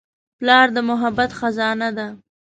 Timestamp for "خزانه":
1.39-1.89